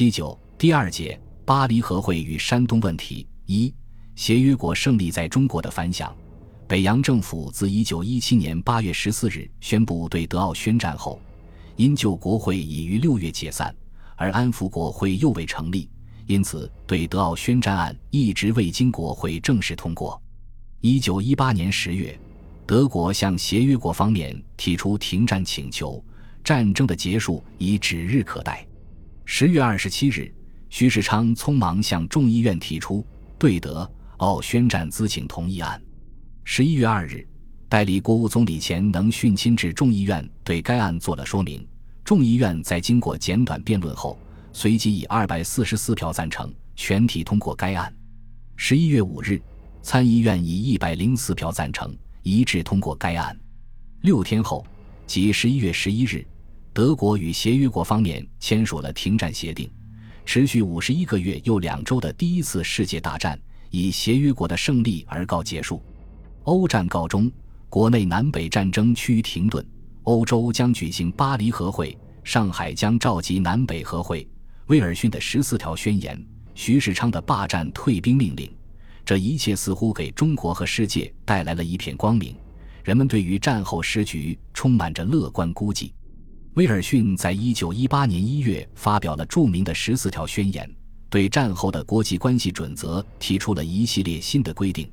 [0.00, 3.70] 七九第二节巴黎和会与山东问题一
[4.14, 6.10] 协约国胜利在中国的反响。
[6.66, 11.20] 北洋政府自一九一七年八月十四日宣布对德奥宣战后，
[11.76, 13.76] 因旧国会已于六月解散，
[14.16, 15.86] 而安抚国会又未成立，
[16.26, 20.18] 因此对德奥宣战案一直未经国会正式通过。
[20.80, 22.18] 一九一八年十月，
[22.64, 26.02] 德国向协约国方面提出停战请求，
[26.42, 28.66] 战争的结束已指日可待。
[29.32, 30.28] 十月二十七日，
[30.70, 33.06] 徐世昌匆忙向众议院提出
[33.38, 35.80] 对德奥宣战咨请同意案。
[36.42, 37.24] 十一月二日，
[37.68, 41.64] 代理国务总理钱能训亲至众议院，对该案做了说明。
[42.04, 44.18] 众议院在经过简短辩论后，
[44.52, 47.94] 随即以二百四十四票赞成，全体通过该案。
[48.56, 49.40] 十一月五日，
[49.80, 53.38] 参议院以一百零四票赞成，一致通过该案。
[54.00, 54.66] 六天后，
[55.06, 56.26] 即十一月十一日，
[56.72, 59.70] 德国与协约国方面签署了停战协定。
[60.24, 63.38] 持续五十一个月又两周的第一次世界大战，
[63.70, 65.82] 以协约国的胜利而告结束。
[66.44, 67.30] 欧战告终，
[67.68, 69.66] 国内南北战争趋于停顿。
[70.04, 74.26] 欧洲将举行巴黎和会，上海将召集南北和会。
[74.66, 76.24] 威尔逊的十四条宣言，
[76.54, 78.50] 徐世昌的霸占退兵命令，
[79.04, 82.36] 这一切似乎给中国和世界带来了一片光明。
[82.84, 85.92] 人们对于战后时局充满着乐观估计。
[86.54, 90.68] 威尔逊在一九一八年一月发表了著名的十四条宣言，
[91.08, 94.90] 对战后的国际关系准则提出了一系列新的规定。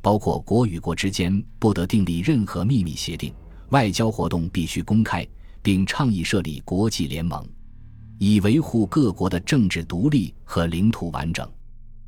[0.00, 3.34] 包括国与国之间不得订立任何秘密协定，
[3.68, 5.26] 外交活动必须公开，
[5.62, 7.46] 并倡议设立国际联盟，
[8.18, 11.46] 以维护各国的政治独立和领土完整。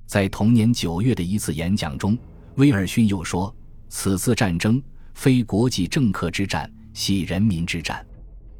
[0.06, 2.16] 在同年九月的一次演讲中，
[2.54, 3.54] 威尔逊又说
[3.90, 8.04] ：“此次战争非国际政客之战，系人民之战。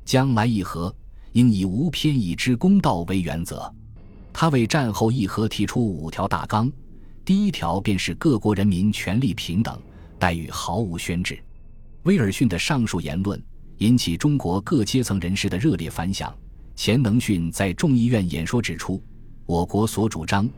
[0.06, 0.94] 将来议和
[1.32, 3.70] 应以无偏倚之公道为原则。”
[4.32, 6.70] 他为战后议和提出五条大纲。
[7.24, 9.78] 第一条便是各国人民权利平等，
[10.18, 11.38] 待遇毫无宣制。
[12.04, 13.42] 威尔逊的上述言论
[13.78, 16.32] 引起中国各阶层人士的热烈反响。
[16.76, 19.02] 钱能训在众议院演说指出，
[19.47, 20.48] 我国所主张，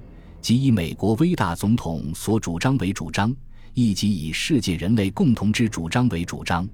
[0.42, 3.34] 即以美国威大总统所主张为主张，
[3.72, 6.68] 亦即以世界人类共同之主张为主张。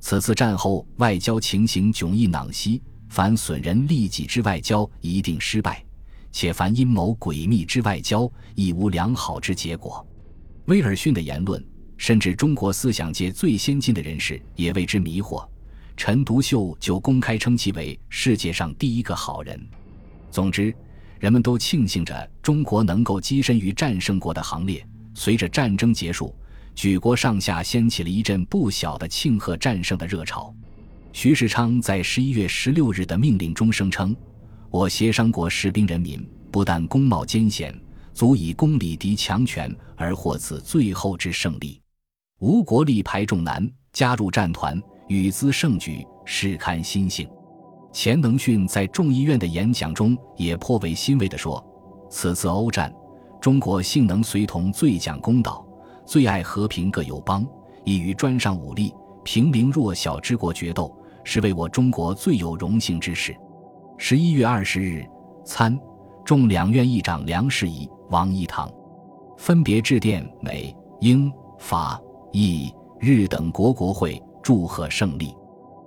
[0.00, 5.84] 此次战后外交情形迥异囊兮，凡损人利己之外交一定失败。
[6.30, 10.06] 且凡阴谋诡秘之外交，亦无良好之结果。
[10.66, 11.64] 威尔逊的言论，
[11.96, 15.46] 甚至中国思想界最先进的人士也为之迷惑。
[15.96, 19.60] 陈独秀就公开称其为世界上第一个好人。
[20.30, 20.72] 总之，
[21.18, 24.86] 人们都庆幸着中国能够跻身于战胜国的行列。
[25.14, 26.32] 随着战争结束，
[26.78, 30.54] 举国上下掀起了一阵不小的庆贺战胜的热潮。
[31.12, 34.14] 徐世昌在十一月十六日的命令中声称。
[34.70, 37.76] 我协商国士兵人民不但功冒艰险，
[38.14, 41.80] 足以攻李敌强权而获此最后之胜利。
[42.38, 47.28] 吴国力排众难，加入战团，与资盛举，实堪心性。
[47.92, 51.60] 钱能训在众议院的演讲中也颇为欣慰地说
[52.08, 52.94] ：“此次欧战，
[53.40, 55.66] 中国幸能随同最讲公道、
[56.08, 57.46] 最爱和平各友邦，
[57.84, 60.90] 以与专上武力、平民弱小之国决斗，
[61.22, 63.36] 是为我中国最有荣幸之事。”
[63.98, 65.06] 十一月二十日，
[65.44, 65.78] 参
[66.24, 68.72] 众两院议长梁士仪、王一堂
[69.36, 72.00] 分别致电美、英、法、
[72.32, 75.36] 意、日等国国会，祝贺胜利。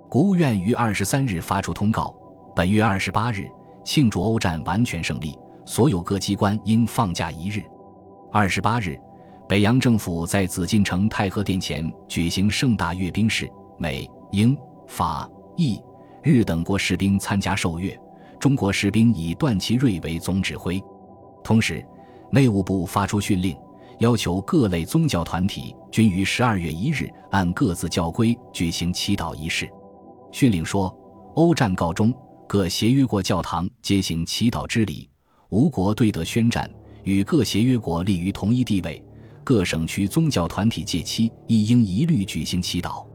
[0.08, 2.14] 国务院于二十三日发出通告：
[2.54, 3.48] 本月二十八日
[3.82, 7.60] 庆祝欧战完全胜利，所有各机关应放假一日。
[8.30, 8.96] 二十八日，
[9.48, 15.80] 北洋政府在紫禁城太和殿前举行盛大阅兵式，美、英、法、意。
[16.22, 17.98] 日等国士兵参加受阅，
[18.38, 20.80] 中国士兵以段祺瑞为总指挥。
[21.42, 21.84] 同时，
[22.30, 23.56] 内务部发出训令，
[23.98, 29.68] 要求各类宗教团体均于十二月一日按各自教规举行祈祷仪式。
[30.30, 30.96] 训令说：
[31.34, 32.14] 欧战告终，
[32.46, 35.10] 各协约国教堂皆行祈祷之礼。
[35.50, 36.70] 吴国对德宣战，
[37.02, 39.04] 与各协约国立于同一地位。
[39.44, 43.06] 各省区宗教团体借期亦应一律举行祈祷。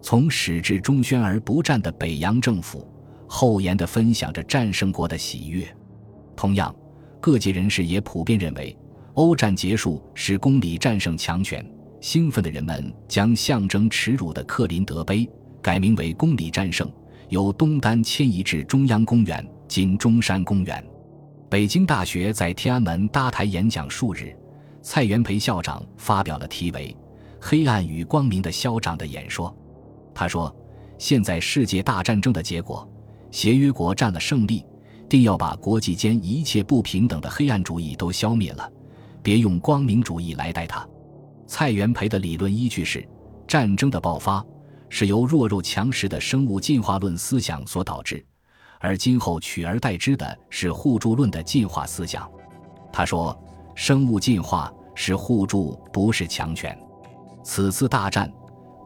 [0.00, 2.86] 从始至终宣而不战的北洋政府，
[3.26, 5.66] 厚颜地分享着战胜国的喜悦。
[6.36, 6.74] 同样，
[7.20, 8.76] 各界人士也普遍认为，
[9.14, 11.64] 欧战结束是公理战胜强权。
[12.00, 15.28] 兴奋的人们将象征耻辱的克林德碑
[15.60, 16.88] 改名为“公理战胜”，
[17.30, 20.84] 由东单迁移至中央公园（今中山公园）。
[21.50, 24.36] 北京大学在天安门搭台演讲数日，
[24.88, 26.96] 蔡元培校长发表了题为
[27.44, 29.52] 《黑暗与光明的校长》的演说。
[30.14, 30.54] 他说
[30.96, 32.88] ：“现在世界大战争的结果，
[33.32, 34.64] 协约国占了胜利，
[35.08, 38.72] 定要把国际间一切不平等的黑暗主义都消灭了，
[39.24, 40.88] 别用光明主义来待它。
[41.48, 43.04] 蔡元培的理论依据是：
[43.44, 44.42] 战争的爆发
[44.88, 48.24] 是由弱肉强食的生物进化论思想所导致，
[48.78, 52.30] 而今后取而代之的是互助论的进化思想。
[52.92, 53.36] 他说
[53.76, 56.76] ：“生物进化是互助，不是强权。
[57.44, 58.32] 此次大战，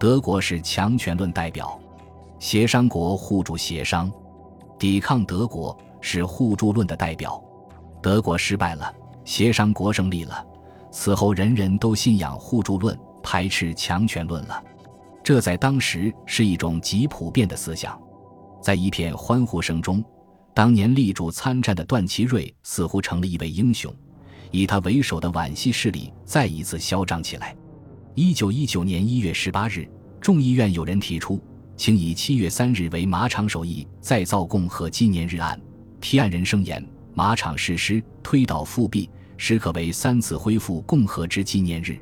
[0.00, 1.80] 德国是强权论代表，
[2.40, 4.12] 协商国互助协商，
[4.80, 7.40] 抵抗德国是互助论的代表。
[8.02, 8.92] 德国失败了，
[9.24, 10.44] 协商国胜利了。”
[10.90, 14.60] 此后，人人都信仰互助论，排斥强权论了。
[15.22, 17.96] 这在当时是一种极普遍的思想。
[18.60, 20.04] 在一片欢呼声中，
[20.52, 23.94] 当年力主参战的段祺瑞似乎成了一位英雄。
[24.50, 27.56] 以他为首的皖系势力再一次嚣张起来。
[28.14, 29.88] 一九一九年一月十八日，
[30.20, 31.42] 众议院有人提出，
[31.76, 35.60] 请以七月三日为马场首义再造共和纪念日案。
[36.00, 39.08] 提案人声言，马场誓师推倒复辟。
[39.42, 41.98] 时可为三次恢复共和之纪念日，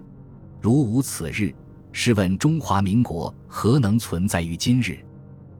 [0.60, 1.54] 如无此日，
[1.92, 4.98] 试问中华民国何能存在于今日？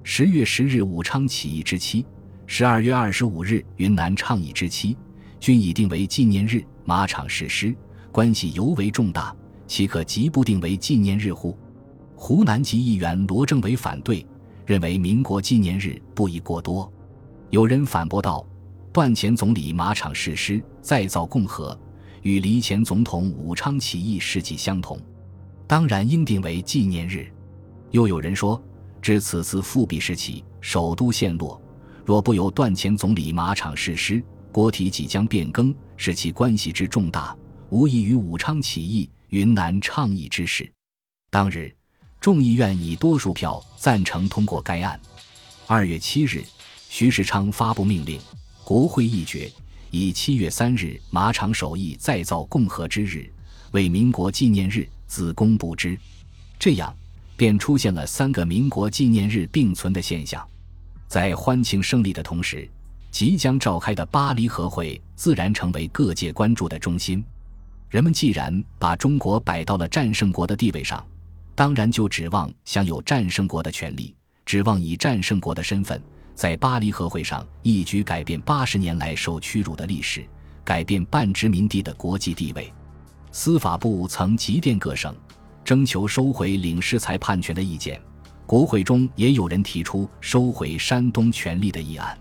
[0.02, 2.05] 十月十日武昌起义之期，
[2.49, 4.96] 十二月二十五日云南倡议之期，
[5.40, 6.64] 均已定为纪念日。
[6.85, 7.75] 马场誓师
[8.11, 9.35] 关系尤为重大，
[9.67, 11.56] 岂可即不定为纪念日乎？
[12.17, 14.26] 湖南籍议员罗政委反对，
[14.64, 16.90] 认为民国纪念日不宜过多。
[17.50, 18.46] 有人反驳道。
[18.90, 21.79] 段前总理马场誓师再造共和，
[22.23, 24.99] 与黎前总统武昌起义事迹相同，
[25.69, 27.31] 当然应定为纪念日。
[27.90, 28.61] 又有人说，
[29.00, 31.61] 至此次复辟时起，首都陷落，
[32.05, 34.20] 若不由段前总理马场誓师，
[34.50, 37.37] 国体即将变更，使其关系之重大，
[37.71, 40.71] 无异于武昌起义、云南倡议之事。
[41.31, 41.75] 当日，
[42.21, 44.99] 众议院以多数票赞成通过该案。
[45.67, 46.43] 二月七日，
[46.89, 48.21] 徐世昌发布命令。
[48.65, 49.50] 国会议决，
[49.91, 53.33] 以七月三日马场首义再造共和之日
[53.73, 55.99] 为民国纪念日，自公布之。
[56.59, 56.95] 这样，
[57.37, 60.47] 便出现了三个民国纪念日并存的现象。
[61.06, 62.69] 在欢庆胜利的同时，
[63.10, 67.25] 即将召开的巴黎和会自然成为各界关注的中心。
[67.88, 71.05] 人们既然把中国摆到了战胜国的地位上，
[71.55, 74.14] 当然就指望享有战胜国的权利，
[74.44, 76.00] 指望以战胜国的身份。
[76.34, 80.25] 在巴黎和会上一举改变八十年来受屈辱的历史，
[80.64, 82.72] 改变半殖民地的国际地位。
[83.32, 85.12] 司法部曾急电各省，
[85.64, 88.00] 征求收回领事裁判权的意见。
[88.46, 92.16] 国会中也有人提出收回山东权力的议案。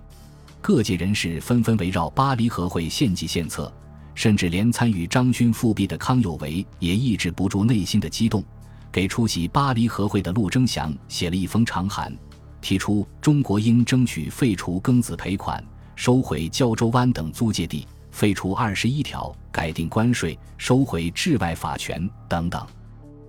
[0.61, 3.71] 各界人士纷纷围绕巴黎和会献计献策，
[4.15, 8.43] 甚至连参与张勋复辟的康有为也抑制不住内心的激动，
[8.91, 12.13] 给出席巴黎和会的陆征祥写了一封长函。
[12.59, 15.63] 提出中国应争取废除庚子赔款、
[15.95, 22.65] 收回胶州湾等租界地、废除二十一条、改定关税、收回治外法权等等。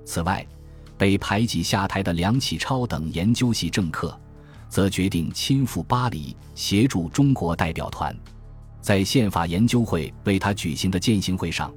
[0.04, 0.44] 此外，
[0.96, 4.18] 被排挤下台的梁启超等研究系政客，
[4.68, 8.14] 则决定亲赴巴黎协助中国代表团。
[8.80, 11.72] 在宪法研究会为他举行的践行会上，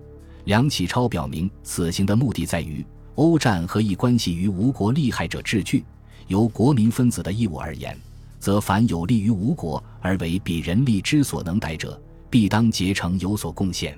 [0.46, 2.86] 梁启超表明，此行的目的在于
[3.16, 5.84] 欧战和一关系于吴国利害者治具。
[6.28, 7.98] 由国民分子的义务而言，
[8.40, 13.98] 则凡有利于吴国而为彼人力之所能逮者，必当竭诚有所贡献。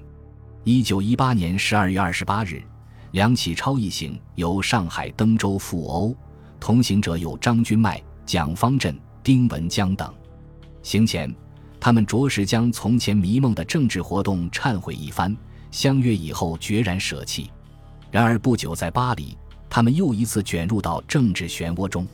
[0.63, 2.63] 一九一八年十二月二十八日，
[3.11, 6.15] 梁启超一行由上海登州赴欧，
[6.59, 10.13] 同行者有张君迈、蒋方震、丁文江等。
[10.81, 11.33] 行前，
[11.79, 15.35] 他们着实将从前迷梦的政治活动忏悔一番，
[15.71, 17.49] 相约以后决然舍弃。
[18.11, 19.37] 然而不久，在巴黎，
[19.69, 22.05] 他们又一次卷入到政治漩涡中。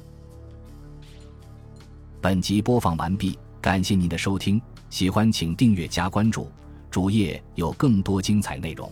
[2.21, 6.49] 本集播放完毕，感谢您的收听，喜欢请订阅加关注，
[6.89, 8.91] 主页有更多精彩内容。